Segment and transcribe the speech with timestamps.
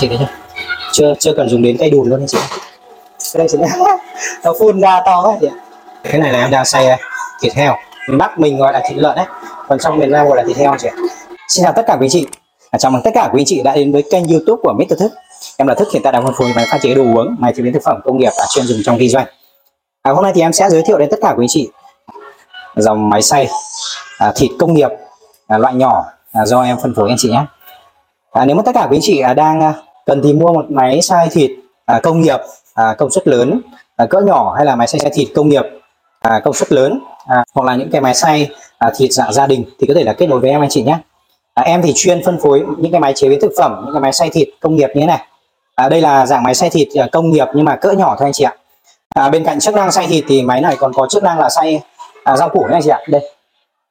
[0.00, 0.26] chị thấy chưa
[0.92, 2.38] chưa chưa cần dùng đến cây đùn luôn anh chị.
[3.34, 3.58] Đây chị
[4.44, 5.54] nó phun ra to quá chị ạ.
[6.04, 6.98] Cái này là em đang xay
[7.42, 7.76] thịt heo.
[8.08, 9.26] Miền Bắc mình gọi là thịt lợn đấy.
[9.68, 10.94] Còn trong miền Nam gọi là thịt heo chị ạ.
[11.48, 12.26] Xin chào tất cả quý chị.
[12.70, 14.98] À, chào mừng tất cả quý chị đã đến với kênh YouTube của Mr.
[14.98, 15.12] Thức.
[15.56, 17.62] Em là Thức hiện tại đang phân phối và pha chế đồ uống máy chế
[17.62, 19.26] biến thực phẩm công nghiệp và chuyên dùng trong kinh doanh.
[20.02, 21.68] À, hôm nay thì em sẽ giới thiệu đến tất cả quý chị
[22.76, 23.48] dòng máy xay
[24.18, 24.90] à, thịt công nghiệp
[25.46, 27.44] à, loại nhỏ à, do em phân phối anh chị nhé.
[28.30, 29.74] À, nếu mà tất cả quý chị à, đang à,
[30.06, 31.50] cần thì mua một máy xay thịt
[31.86, 32.40] à, công nghiệp
[32.74, 33.60] à, công suất lớn
[33.96, 35.64] à, cỡ nhỏ hay là máy xay thịt công nghiệp
[36.20, 39.46] à, công suất lớn à, hoặc là những cái máy xay à, thịt dạng gia
[39.46, 40.98] đình thì có thể là kết nối với em anh chị nhé.
[41.54, 44.00] À, em thì chuyên phân phối những cái máy chế biến thực phẩm những cái
[44.00, 45.26] máy xay thịt công nghiệp như thế này.
[45.74, 48.26] À, đây là dạng máy xay thịt à, công nghiệp nhưng mà cỡ nhỏ thôi
[48.26, 48.54] anh chị ạ.
[49.14, 51.48] À, bên cạnh chức năng xay thịt thì máy này còn có chức năng là
[51.50, 51.80] xay
[52.24, 52.98] à, rau củ nha anh chị ạ.
[53.08, 53.30] Đây.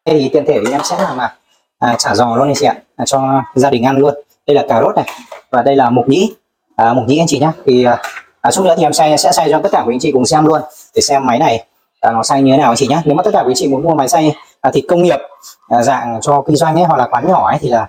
[0.05, 1.36] Đây thì tiện thể thì em sẽ làm à,
[1.80, 4.14] à, chả giò luôn anh chị ạ à, cho gia đình ăn luôn
[4.49, 5.05] đây là cà rốt này
[5.52, 6.34] và đây là mục nhĩ
[6.76, 7.85] à, mục nhĩ anh chị nhé thì
[8.41, 10.25] à, chút nữa thì em xay sẽ xay cho tất cả quý anh chị cùng
[10.25, 10.61] xem luôn
[10.95, 11.66] để xem máy này
[12.02, 13.55] à, nó xay như thế nào anh chị nhé nếu mà tất cả quý anh
[13.55, 15.20] chị muốn mua máy xay à, thịt công nghiệp
[15.67, 17.80] à, dạng cho kinh doanh ấy hoặc là quán nhỏ ấy thì là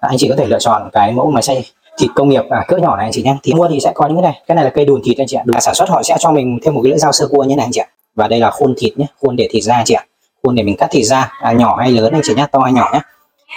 [0.00, 1.64] à, anh chị có thể lựa chọn cái mẫu máy xay
[1.98, 4.06] thịt công nghiệp à, cỡ nhỏ này anh chị nhé thì mua thì sẽ có
[4.06, 6.02] những cái này cái này là cây đùn thịt anh chị ạ sản xuất họ
[6.02, 7.86] sẽ cho mình thêm một cái lưỡi dao sơ cua như này anh chị ạ
[8.14, 10.04] và đây là khuôn thịt nhé khuôn để thịt ra anh chị ạ
[10.42, 12.72] khuôn để mình cắt thịt ra à, nhỏ hay lớn anh chị nhé to hay
[12.72, 13.00] nhỏ nhé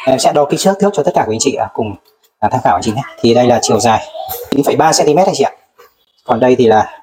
[0.05, 1.95] em sẽ đo kích thước thước cho tất cả quý anh chị à, cùng
[2.41, 3.01] là tham khảo chính nhé.
[3.19, 4.07] Thì đây là chiều dài
[4.51, 5.51] 9,3 cm anh chị ạ.
[6.25, 7.01] Còn đây thì là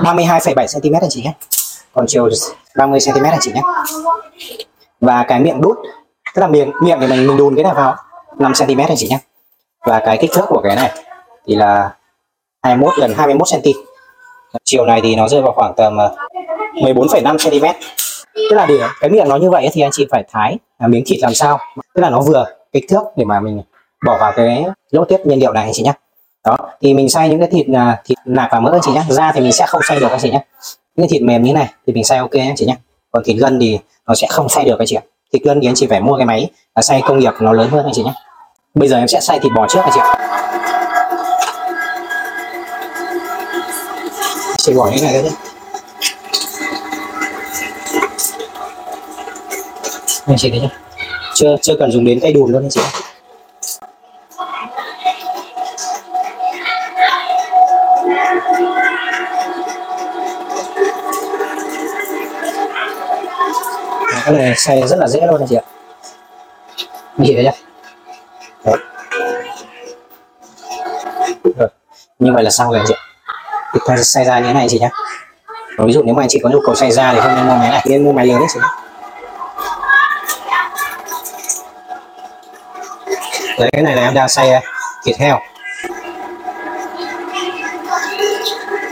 [0.00, 1.32] 32,7 cm anh chị nhé.
[1.92, 2.28] Còn chiều
[2.76, 3.62] 30 cm anh chị nhé.
[5.00, 5.76] Và cái miệng đút
[6.34, 7.96] tức là miệng miệng thì mình mình đùn cái này vào
[8.38, 9.18] 5 cm anh chị nhé.
[9.86, 10.90] Và cái kích thước của cái này
[11.46, 11.90] thì là
[12.62, 13.70] 21 gần 21 cm
[14.64, 16.14] chiều này thì nó rơi vào khoảng tầm ờ,
[16.74, 17.66] 14,5 cm
[18.34, 21.02] tức là để cái miệng nó như vậy thì anh chị phải thái à, miếng
[21.06, 21.58] thịt làm sao.
[21.94, 23.62] Tức là nó vừa kích thước để mà mình
[24.04, 25.92] bỏ vào cái lỗ tiếp nhiên liệu này anh chị nhé
[26.44, 29.02] đó thì mình xay những cái thịt là thịt nạc và mỡ anh chị nhé
[29.08, 30.44] da thì mình sẽ không xay được anh chị nhé
[30.96, 32.76] những cái thịt mềm như này thì mình xay ok anh chị nhé
[33.10, 35.02] còn thịt gân thì nó sẽ không xay được anh chị ạ
[35.32, 36.50] thịt gân thì anh chị phải mua cái máy
[36.82, 38.12] xay công nghiệp nó lớn hơn anh chị nhé
[38.74, 40.14] bây giờ em sẽ xay thịt bò trước anh chị ạ
[44.56, 45.30] chỉ bỏ cái này đấy nhé
[50.26, 50.68] anh chị thấy chưa
[51.34, 52.80] chưa chưa cần dùng đến cây đùn luôn anh chị
[64.24, 65.62] cái này xay rất là dễ luôn anh chị ạ.
[67.18, 67.50] Anh chị thấy chưa?
[68.64, 68.76] Đấy.
[71.58, 71.68] Rồi.
[72.18, 72.94] như vậy là xong rồi anh chị
[73.72, 74.90] thì ta xay ra như thế này chị nhé
[75.78, 77.54] ví dụ nếu mà anh chị có nhu cầu xay ra thì không nên mua
[77.54, 78.60] máy này, nên mua máy lớn đấy chị
[83.58, 84.62] đấy, cái này là em đang xay
[85.04, 85.40] thịt heo.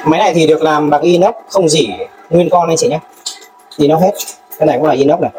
[0.04, 1.88] Máy này thì được làm bằng inox, không dỉ
[2.30, 2.98] nguyên con anh chị nhé.
[3.76, 4.12] Inox hết.
[4.58, 5.30] Cái này cũng là inox này.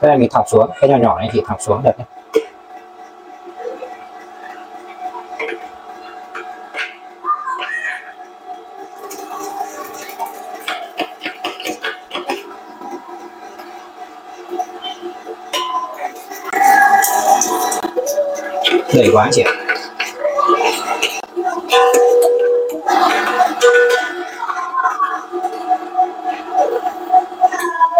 [0.00, 2.06] Cái này mình thọc xuống, cái nhỏ nhỏ này thì thọc xuống được đấy.
[18.94, 19.52] Đầy quá chị ạ.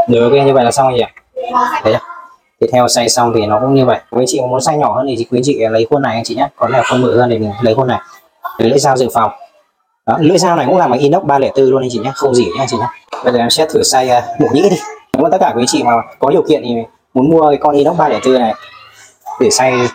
[0.09, 1.05] Được ok như vậy là xong rồi chị
[1.93, 2.01] ạ.
[2.61, 3.99] Thấy theo xay xong thì nó cũng như vậy.
[4.11, 6.49] Quý chị muốn xay nhỏ hơn thì quý chị lấy khuôn này anh chị nhé
[6.57, 8.01] có là khuôn bự hơn thì mình lấy khuôn này.
[8.59, 9.31] Lấy lưỡi dao dự phòng.
[10.07, 12.45] Đó, lưỡi dao này cũng làm bằng inox 304 luôn anh chị nhé không gì
[12.45, 12.87] nhé anh chị nhé
[13.25, 14.77] bây giờ em sẽ thử xay uh, mổ nhĩ đi.
[15.15, 16.75] Nếu mà tất cả quý chị mà có điều kiện thì
[17.15, 18.55] muốn mua cái con inox 304 này
[19.41, 19.89] để xay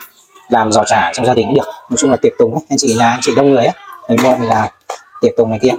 [0.50, 2.62] làm giò chả trong gia đình cũng được nói chung là tiệc tùng ấy.
[2.70, 3.74] anh chị là anh chị đông người á
[4.10, 4.72] mình mua mình là
[5.22, 5.72] tiệc tùng này kia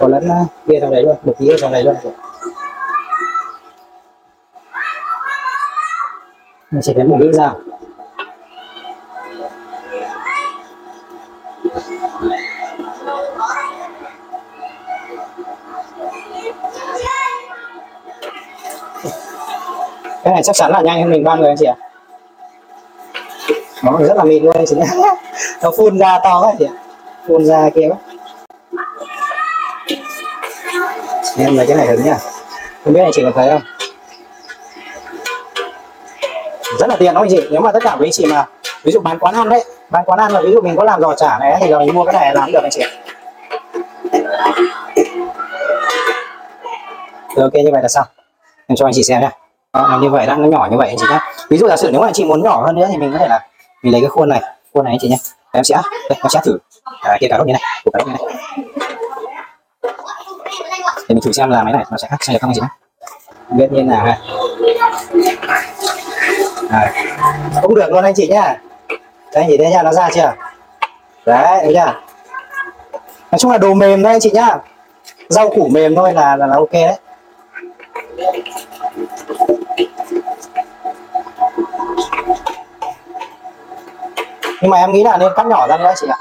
[0.00, 1.94] có lẫn ờ, kia trong đấy luôn, một tí ở trong đấy luôn
[6.70, 7.52] mình chỉ lấy một lưỡi ra.
[20.24, 21.76] Cái này chắc chắn là nhanh hơn mình ba người anh chị ạ.
[23.82, 24.86] Nó rất là mịn luôn anh chị nhé.
[25.62, 26.74] Nó phun ra to quá chị ạ.
[27.28, 27.96] Phun ra kia quá.
[31.38, 32.16] Em lấy cái này hứng nhá.
[32.84, 33.62] Không biết anh chị có thấy không?
[36.78, 37.40] Rất là tiền đó anh chị.
[37.50, 38.46] Nếu mà tất cả quý anh chị mà
[38.82, 41.00] ví dụ bán quán ăn đấy bán quán ăn là ví dụ mình có làm
[41.00, 42.82] giò chả này thì là mình mua cái này làm được anh chị
[47.36, 48.06] Rồi, ok như vậy là xong.
[48.66, 49.30] Em cho anh chị xem nhá
[49.72, 51.18] đó, nó như vậy đang nó nhỏ như vậy anh chị nhé
[51.50, 53.18] ví dụ giả sử nếu mà anh chị muốn nhỏ hơn nữa thì mình có
[53.18, 53.48] thể là
[53.82, 54.42] mình lấy cái khuôn này
[54.74, 55.16] khuôn này anh chị nhé
[55.52, 55.74] em sẽ
[56.10, 56.58] đây em sẽ thử.
[57.02, 58.22] À, kia cà rốt như này củ cà rốt như này.
[61.08, 62.60] Để mình thử xem là máy này nó sẽ khác sai được không anh chị
[62.60, 62.68] nhé
[63.50, 64.18] biết như nào ha?
[66.70, 66.92] À,
[67.62, 68.56] cũng được luôn anh chị nhá.
[69.34, 70.32] Đây nhìn thấy nha nó ra chưa?
[71.26, 72.00] Đấy thấy chưa?
[73.30, 74.56] Nói chung là đồ mềm thôi anh chị nhá.
[75.28, 76.98] Rau củ mềm thôi là là, là ok đấy.
[84.60, 86.18] Nhưng mà em nghĩ là nên cắt nhỏ ra nữa, chị ạ.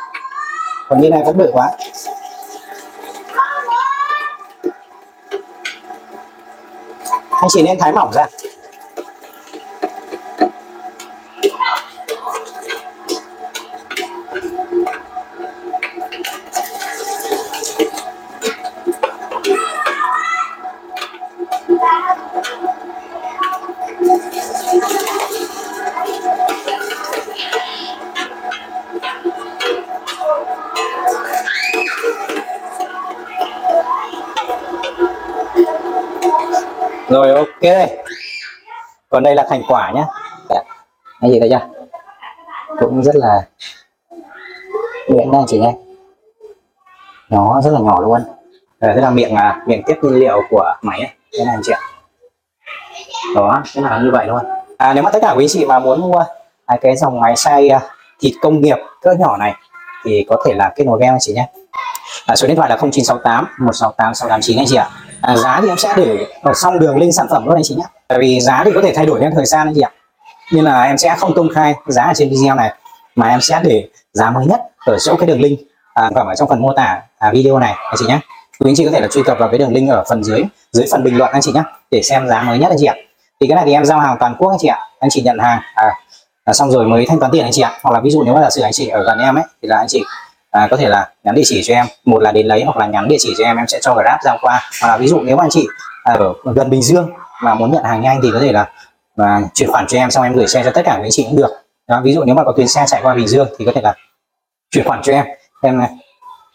[0.90, 1.70] Còn như này vẫn bự quá.
[7.30, 8.26] Anh chị nên thái mỏng ra.
[37.10, 37.90] Rồi ok.
[39.10, 40.06] Còn đây là thành quả nhé
[40.50, 40.62] dạ.
[41.22, 41.68] anh chị thấy chưa?
[42.80, 43.42] Cũng rất là
[45.10, 45.74] miệng nha chị nhé
[47.30, 48.22] nó rất là nhỏ luôn.
[48.80, 51.10] Ờ, đây là miệng à, miệng tiếp nhiên liệu của máy ấy.
[51.38, 51.80] thế này anh chị ạ.
[53.36, 54.42] Đó thế là như vậy luôn.
[54.78, 56.24] À, nếu mà tất cả quý chị mà muốn mua
[56.66, 57.80] à, cái dòng máy xay à,
[58.20, 59.54] thịt công nghiệp cỡ nhỏ này
[60.06, 61.50] thì có thể là kết nối với em anh chị nhé.
[62.26, 64.90] À, số điện thoại là 0968 168 689 anh chị ạ
[65.30, 67.76] à, giá thì em sẽ để ở xong đường link sản phẩm luôn anh chị
[67.76, 69.92] nhé tại vì giá thì có thể thay đổi theo thời gian anh chị ạ
[70.52, 72.74] nên là em sẽ không công khai giá ở trên video này
[73.16, 75.60] mà em sẽ để giá mới nhất ở chỗ cái đường link
[75.94, 78.20] à, ở trong phần mô tả à, video này anh chị nhé
[78.60, 80.44] quý anh chị có thể là truy cập vào cái đường link ở phần dưới
[80.72, 82.96] dưới phần bình luận anh chị nhé để xem giá mới nhất anh chị ạ
[83.42, 85.40] thì cái này thì em giao hàng toàn quốc anh chị ạ anh chị nhận
[85.40, 85.94] hàng à,
[86.44, 88.34] à, xong rồi mới thanh toán tiền anh chị ạ hoặc là ví dụ nếu
[88.34, 90.04] mà là sự anh chị ở gần em ấy thì là anh chị
[90.52, 91.86] à, có thể là nhắn địa chỉ cho em.
[92.06, 94.20] Một là đến lấy hoặc là nhắn địa chỉ cho em em sẽ cho grab
[94.24, 94.70] giao qua.
[94.82, 95.68] Hoặc là ví dụ nếu anh chị
[96.04, 96.14] à,
[96.44, 97.10] ở gần bình dương
[97.44, 98.72] mà muốn nhận hàng nhanh thì có thể là
[99.16, 101.24] và chuyển khoản cho em xong em gửi xe cho tất cả các anh chị
[101.24, 101.50] cũng được.
[101.88, 103.82] Đó, ví dụ nếu mà có tuyến xe chạy qua bình dương thì có thể
[103.82, 103.94] là
[104.72, 105.26] chuyển khoản cho em.
[105.62, 105.90] Em à,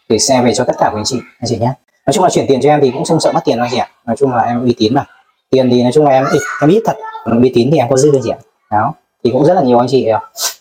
[0.09, 1.73] gửi xe về cho tất cả các anh chị anh chị nhé.
[2.05, 3.77] Nói chung là chuyển tiền cho em thì cũng không sợ mất tiền đâu chị
[3.77, 3.87] ạ.
[4.05, 5.05] Nói chung là em uy tín mà.
[5.49, 6.25] Tiền thì nói chung là em
[6.61, 6.95] em ít thật.
[7.41, 8.37] Uy tín thì em có dư được chị ạ.
[8.71, 8.93] Đó
[9.23, 10.07] thì cũng rất là nhiều anh chị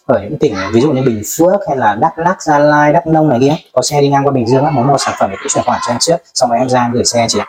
[0.06, 3.06] ở những tỉnh ví dụ như Bình Phước hay là Đắk Lắk, Gia Lai, Đắk
[3.06, 5.36] Nông này kia có xe đi ngang qua Bình Dương muốn mua sản phẩm thì
[5.36, 7.46] cũng chuyển khoản cho em trước xong rồi em ra em gửi xe chị ạ.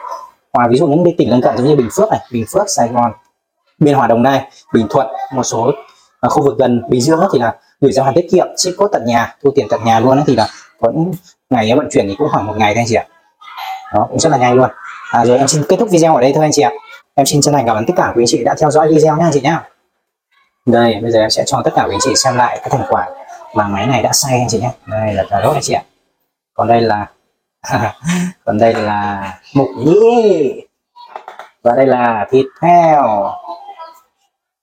[0.53, 2.69] Hoặc ví dụ những cái tỉnh lân cận giống như Bình Phước này Bình Phước
[2.69, 3.11] Sài Gòn
[3.79, 5.71] Biên Hòa Đồng Nai Bình Thuận một số
[6.19, 8.87] ở khu vực gần Bình Dương thì là gửi giao hàng tiết kiệm ship có
[8.91, 10.47] tận nhà thu tiền tận nhà luôn thì là
[10.81, 11.11] có những
[11.49, 13.05] ngày vận chuyển thì cũng khoảng một ngày thôi anh chị ạ.
[13.93, 14.69] Đó cũng rất là nhanh luôn.
[15.11, 16.71] À, rồi em xin kết thúc video ở đây thôi anh chị ạ.
[17.15, 19.17] Em xin chân thành cảm ơn tất cả quý anh chị đã theo dõi video
[19.17, 19.63] nha anh chị nhá
[20.65, 22.85] đây bây giờ em sẽ cho tất cả quý anh chị xem lại cái thành
[22.89, 23.09] quả
[23.53, 24.71] mà máy này đã xay anh chị nhé.
[24.85, 25.83] Đây là cà rốt anh chị ạ.
[26.53, 27.07] Còn đây là
[28.45, 30.61] còn đây là mục nhĩ.
[31.63, 33.31] Và đây là thịt heo.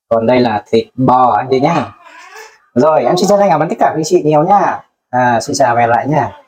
[0.09, 1.91] Còn đây là thịt bò anh chị nhá.
[2.73, 4.79] Rồi em xin chân thành cảm ơn tất cả quý chị nhiều nhá.
[5.09, 6.42] À, xin chào và hẹn lại nhá.